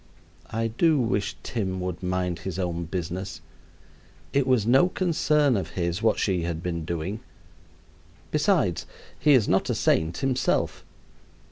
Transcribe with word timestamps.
I 0.49 0.65
do 0.65 0.99
wish 0.99 1.35
Tim 1.43 1.79
would 1.81 2.01
mind 2.01 2.39
his 2.39 2.57
own 2.57 2.85
business. 2.85 3.39
It 4.33 4.47
was 4.47 4.65
no 4.65 4.89
concern 4.89 5.55
of 5.55 5.69
his 5.77 6.01
what 6.01 6.17
she 6.17 6.41
had 6.41 6.63
been 6.63 6.85
doing. 6.85 7.19
Besides, 8.31 8.87
he 9.19 9.33
is 9.33 9.47
not 9.47 9.69
a 9.69 9.75
saint 9.75 10.17
himself. 10.17 10.83